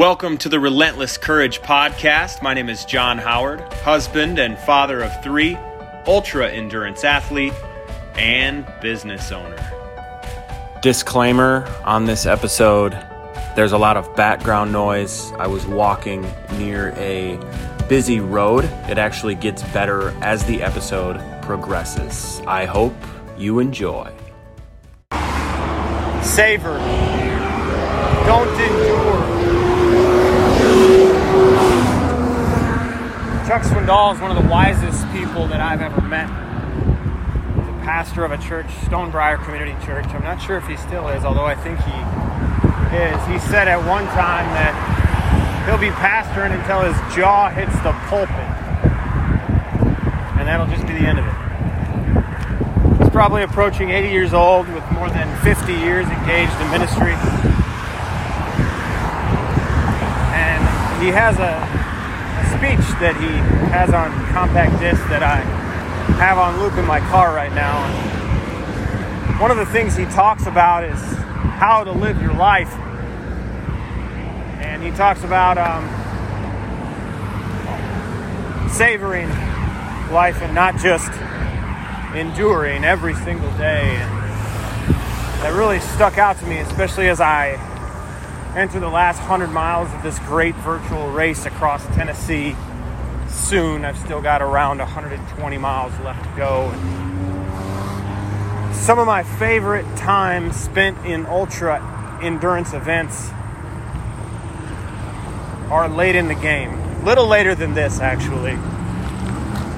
Welcome 0.00 0.38
to 0.38 0.48
the 0.48 0.58
Relentless 0.58 1.18
Courage 1.18 1.60
podcast. 1.60 2.40
My 2.40 2.54
name 2.54 2.70
is 2.70 2.86
Jon 2.86 3.18
Howard, 3.18 3.60
husband 3.84 4.38
and 4.38 4.56
father 4.56 5.02
of 5.02 5.22
three, 5.22 5.58
ultra 6.06 6.48
endurance 6.50 7.04
athlete, 7.04 7.52
and 8.14 8.66
business 8.80 9.30
owner. 9.30 9.62
Disclaimer 10.80 11.68
on 11.84 12.06
this 12.06 12.24
episode 12.24 12.92
there's 13.56 13.72
a 13.72 13.76
lot 13.76 13.98
of 13.98 14.16
background 14.16 14.72
noise. 14.72 15.32
I 15.32 15.46
was 15.48 15.66
walking 15.66 16.26
near 16.56 16.94
a 16.96 17.38
busy 17.86 18.20
road. 18.20 18.64
It 18.88 18.96
actually 18.96 19.34
gets 19.34 19.62
better 19.64 20.16
as 20.22 20.42
the 20.46 20.62
episode 20.62 21.20
progresses. 21.42 22.40
I 22.46 22.64
hope 22.64 22.94
you 23.36 23.58
enjoy. 23.58 24.10
Savor. 26.22 26.78
Don't 28.24 28.48
endure. 28.48 29.39
Chuck 33.50 33.62
Swindoll 33.62 34.14
is 34.14 34.20
one 34.20 34.30
of 34.30 34.40
the 34.40 34.48
wisest 34.48 35.10
people 35.10 35.48
that 35.48 35.60
I've 35.60 35.80
ever 35.80 36.00
met. 36.02 36.28
He's 37.58 37.66
a 37.66 37.82
pastor 37.82 38.24
of 38.24 38.30
a 38.30 38.38
church, 38.38 38.68
Stonebriar 38.86 39.42
Community 39.42 39.74
Church. 39.84 40.06
I'm 40.14 40.22
not 40.22 40.40
sure 40.40 40.56
if 40.56 40.68
he 40.68 40.76
still 40.76 41.08
is, 41.08 41.24
although 41.24 41.46
I 41.46 41.56
think 41.56 41.80
he 41.82 41.90
is. 42.94 43.18
He 43.26 43.40
said 43.50 43.66
at 43.66 43.82
one 43.90 44.06
time 44.14 44.46
that 44.54 44.70
he'll 45.66 45.82
be 45.82 45.90
pastoring 45.98 46.54
until 46.54 46.86
his 46.86 46.94
jaw 47.16 47.50
hits 47.50 47.74
the 47.82 47.90
pulpit. 48.06 48.30
And 50.38 50.46
that'll 50.46 50.70
just 50.70 50.86
be 50.86 50.92
the 50.92 51.10
end 51.10 51.18
of 51.18 51.26
it. 51.26 53.02
He's 53.02 53.10
probably 53.10 53.42
approaching 53.42 53.90
80 53.90 54.10
years 54.10 54.32
old 54.32 54.68
with 54.68 54.88
more 54.92 55.10
than 55.10 55.26
50 55.42 55.72
years 55.72 56.06
engaged 56.06 56.54
in 56.54 56.70
ministry. 56.70 57.18
And 60.38 61.02
he 61.02 61.10
has 61.10 61.34
a 61.40 61.79
speech 62.60 62.84
that 63.00 63.16
he 63.16 63.28
has 63.72 63.88
on 63.94 64.10
compact 64.34 64.78
disc 64.80 65.00
that 65.08 65.22
I 65.22 65.36
have 66.20 66.36
on 66.36 66.60
loop 66.60 66.74
in 66.74 66.84
my 66.84 67.00
car 67.08 67.34
right 67.34 67.50
now. 67.54 67.78
And 67.86 69.40
one 69.40 69.50
of 69.50 69.56
the 69.56 69.64
things 69.64 69.96
he 69.96 70.04
talks 70.04 70.44
about 70.44 70.84
is 70.84 71.00
how 71.56 71.84
to 71.84 71.92
live 71.92 72.20
your 72.20 72.34
life. 72.34 72.70
And 74.60 74.82
he 74.82 74.90
talks 74.90 75.24
about 75.24 75.56
um, 75.56 75.88
savoring 78.68 79.30
life 80.12 80.42
and 80.42 80.54
not 80.54 80.76
just 80.76 81.10
enduring 82.14 82.84
every 82.84 83.14
single 83.14 83.50
day. 83.52 83.96
And 83.96 84.12
that 85.40 85.54
really 85.54 85.80
stuck 85.80 86.18
out 86.18 86.38
to 86.40 86.44
me, 86.44 86.58
especially 86.58 87.08
as 87.08 87.22
I 87.22 87.69
enter 88.56 88.80
the 88.80 88.88
last 88.88 89.18
100 89.18 89.48
miles 89.48 89.92
of 89.94 90.02
this 90.02 90.18
great 90.20 90.54
virtual 90.56 91.10
race 91.10 91.46
across 91.46 91.84
Tennessee 91.94 92.56
soon. 93.28 93.84
I've 93.84 93.98
still 93.98 94.20
got 94.20 94.42
around 94.42 94.78
120 94.78 95.58
miles 95.58 95.98
left 96.00 96.24
to 96.24 96.36
go. 96.36 96.70
Some 98.72 98.98
of 98.98 99.06
my 99.06 99.22
favorite 99.22 99.84
times 99.96 100.56
spent 100.56 101.04
in 101.06 101.26
ultra 101.26 102.18
endurance 102.22 102.72
events 102.72 103.30
are 105.70 105.88
late 105.88 106.16
in 106.16 106.26
the 106.26 106.34
game. 106.34 106.72
A 106.72 107.04
Little 107.04 107.26
later 107.26 107.54
than 107.54 107.74
this, 107.74 108.00
actually. 108.00 108.54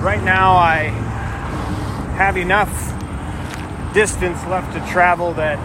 Right 0.00 0.22
now, 0.22 0.52
I 0.52 0.84
have 2.16 2.36
enough 2.36 2.70
distance 3.92 4.44
left 4.46 4.72
to 4.72 4.92
travel 4.92 5.34
that 5.34 5.58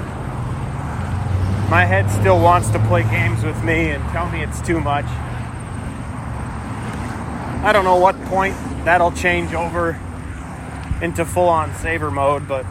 my 1.69 1.85
head 1.85 2.09
still 2.09 2.41
wants 2.41 2.71
to 2.71 2.79
play 2.87 3.03
games 3.03 3.43
with 3.43 3.63
me 3.63 3.91
and 3.91 4.03
tell 4.09 4.27
me 4.31 4.41
it's 4.41 4.59
too 4.59 4.79
much. 4.79 5.05
I 7.61 7.71
don't 7.71 7.83
know 7.83 7.97
what 7.97 8.19
point 8.23 8.55
that'll 8.85 9.11
change 9.11 9.53
over 9.53 9.99
into 10.99 11.23
full 11.25 11.47
on 11.47 11.75
savor 11.75 12.09
mode, 12.09 12.47
but 12.47 12.65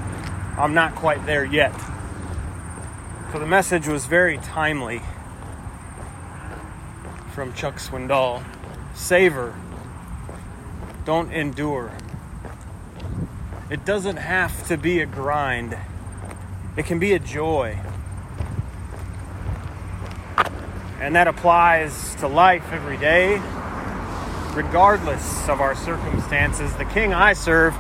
I'm 0.57 0.75
not 0.75 0.97
quite 0.97 1.25
there 1.27 1.45
yet. 1.45 1.73
So 3.31 3.39
the 3.39 3.47
message 3.47 3.87
was 3.87 4.07
very 4.07 4.39
timely 4.39 5.03
from 7.33 7.53
Chuck 7.53 7.77
Swindoll. 7.77 8.43
Savor, 8.97 9.55
don't 11.05 11.33
endure. 11.33 11.93
It 13.71 13.85
doesn't 13.85 14.17
have 14.17 14.67
to 14.67 14.77
be 14.77 15.01
a 15.01 15.07
grind, 15.07 15.79
it 16.77 16.85
can 16.85 16.99
be 16.99 17.13
a 17.13 17.21
joy. 17.21 17.79
And 21.01 21.15
that 21.15 21.29
applies 21.29 22.17
to 22.17 22.27
life 22.27 22.73
every 22.73 22.97
day, 22.97 23.35
regardless 24.55 25.49
of 25.49 25.61
our 25.61 25.77
circumstances. 25.77 26.75
The 26.75 26.85
king 26.87 27.15
I 27.15 27.35
serve 27.35 27.75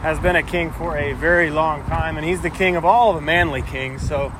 has 0.00 0.18
been 0.18 0.36
a 0.36 0.42
king 0.42 0.70
for 0.72 0.96
a 0.96 1.12
very 1.12 1.50
long 1.50 1.84
time, 1.84 2.16
and 2.16 2.24
he's 2.24 2.40
the 2.40 2.50
king 2.50 2.74
of 2.76 2.84
all 2.84 3.12
the 3.12 3.20
manly 3.20 3.60
kings. 3.60 4.06
So 4.08 4.32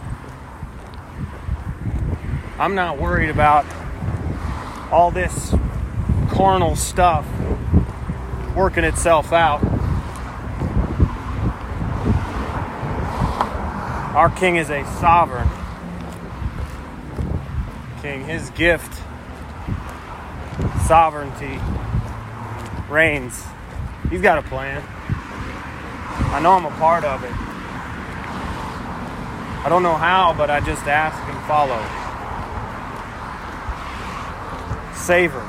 I'm 2.58 2.74
not 2.74 2.98
worried 2.98 3.28
about 3.28 3.66
all 4.90 5.10
this 5.10 5.54
carnal 6.30 6.74
stuff 6.74 7.26
working 8.56 8.84
itself 8.84 9.30
out. 9.34 9.62
Our 14.16 14.30
king 14.30 14.56
is 14.56 14.70
a 14.70 14.84
sovereign 15.00 15.48
king. 18.06 18.24
His 18.24 18.50
gift, 18.50 19.02
sovereignty, 20.86 21.58
reigns. 22.88 23.44
He's 24.10 24.20
got 24.20 24.38
a 24.38 24.42
plan. 24.42 24.80
I 26.30 26.40
know 26.40 26.52
I'm 26.52 26.66
a 26.66 26.70
part 26.78 27.04
of 27.04 27.24
it. 27.24 27.32
I 29.64 29.68
don't 29.68 29.82
know 29.82 29.96
how, 29.96 30.34
but 30.38 30.50
I 30.50 30.60
just 30.60 30.86
ask 30.86 31.18
and 31.28 31.44
follow. 31.48 31.82
Savor. 34.94 35.44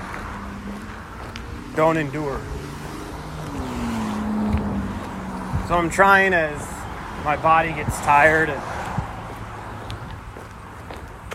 Don't 1.76 1.98
endure. 1.98 2.42
So 5.68 5.76
I'm 5.76 5.92
trying 5.92 6.34
as 6.34 6.60
my 7.24 7.36
body 7.36 7.74
gets 7.74 8.00
tired 8.00 8.50
and 8.50 8.77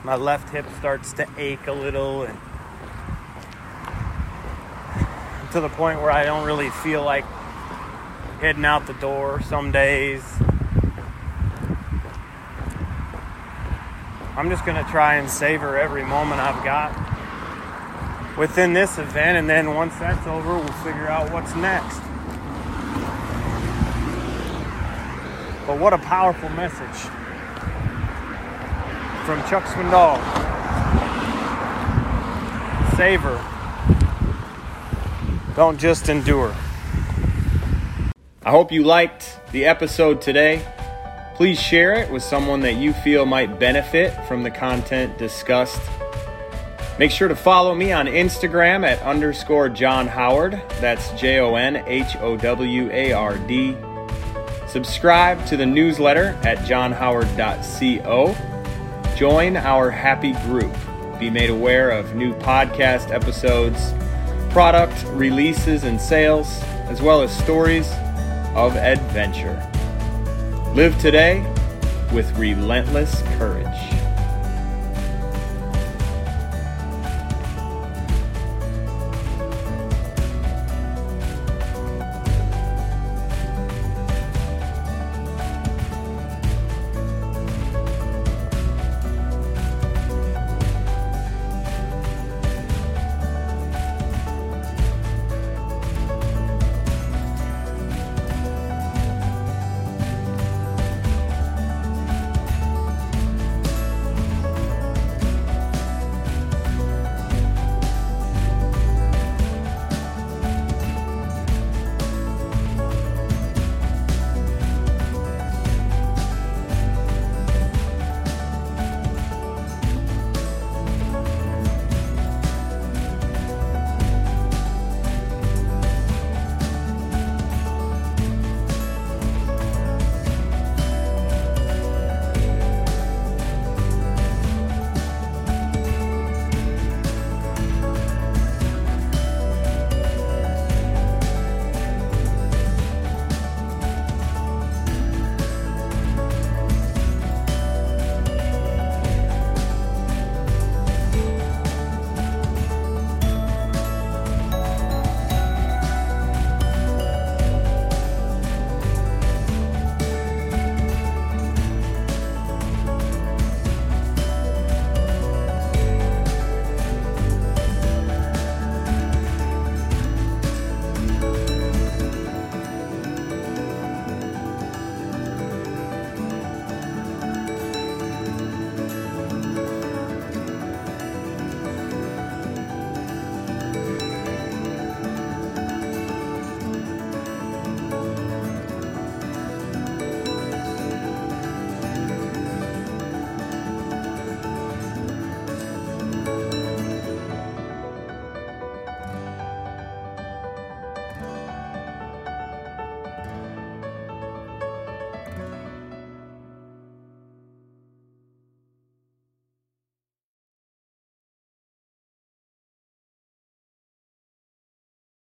my 0.05 0.17
left 0.17 0.49
hip 0.51 0.67
starts 0.79 1.13
to 1.13 1.29
ache 1.39 1.67
a 1.69 1.73
little 1.73 2.25
and 2.25 2.37
to 5.53 5.61
the 5.61 5.69
point 5.69 6.01
where 6.01 6.11
I 6.11 6.25
don't 6.25 6.45
really 6.45 6.71
feel 6.71 7.05
like 7.05 7.25
heading 8.41 8.65
out 8.65 8.87
the 8.87 8.95
door 8.95 9.41
some 9.43 9.71
days. 9.71 10.25
I'm 14.35 14.49
just 14.49 14.65
going 14.65 14.83
to 14.83 14.91
try 14.91 15.17
and 15.17 15.29
savor 15.31 15.79
every 15.79 16.05
moment 16.05 16.41
I've 16.41 16.65
got 16.65 16.99
within 18.39 18.73
this 18.73 18.97
event, 18.97 19.37
and 19.37 19.49
then 19.49 19.75
once 19.75 19.95
that's 19.99 20.27
over, 20.27 20.55
we'll 20.55 20.73
figure 20.85 21.07
out 21.07 21.31
what's 21.31 21.55
next. 21.55 21.99
But 25.67 25.79
what 25.79 25.93
a 25.93 25.99
powerful 25.99 26.49
message 26.49 27.11
from 29.25 29.39
Chuck 29.49 29.65
Swindoll. 29.65 30.19
Savor. 32.97 33.41
Don't 35.55 35.79
just 35.79 36.09
endure. 36.09 36.53
I 38.45 38.51
hope 38.51 38.73
you 38.73 38.83
liked 38.83 39.39
the 39.53 39.65
episode 39.65 40.21
today. 40.21 40.67
Please 41.37 41.61
share 41.61 41.95
it 41.95 42.11
with 42.11 42.25
someone 42.25 42.61
that 42.61 42.75
you 42.75 42.93
feel 42.93 43.25
might 43.25 43.61
benefit 43.61 44.13
from 44.27 44.43
the 44.43 44.51
content 44.51 45.17
discussed. 45.19 45.81
Make 46.99 47.13
sure 47.13 47.29
to 47.29 47.37
follow 47.37 47.77
me 47.77 47.93
on 47.93 48.07
Instagram 48.07 48.85
at 48.85 49.01
underscore 49.03 49.69
Jon 49.69 50.09
Howard. 50.09 50.61
That's 50.81 51.11
J 51.13 51.39
O 51.39 51.55
N 51.55 51.77
H 51.87 52.17
O 52.17 52.37
W 52.37 52.91
A 52.91 53.13
R 53.13 53.39
D. 53.39 53.77
Subscribe 54.67 55.47
to 55.47 55.57
the 55.57 55.67
newsletter 55.67 56.37
at 56.43 56.59
jonhoward.co 56.59 58.52
Join 59.23 59.57
our 59.57 59.89
happy 59.89 60.33
group. 60.33 60.75
Be 61.21 61.31
made 61.31 61.49
aware 61.49 61.91
of 61.91 62.17
new 62.17 62.35
podcast 62.35 63.13
episodes, 63.13 63.95
product 64.53 65.05
releases 65.11 65.85
and 65.85 66.01
sales, 66.01 66.61
as 66.91 67.01
well 67.01 67.23
as 67.23 67.31
stories 67.31 67.89
of 68.57 68.75
adventure. 68.75 69.63
Live 70.75 70.99
today 70.99 71.39
with 72.13 72.37
relentless 72.37 73.23
courage. 73.39 74.02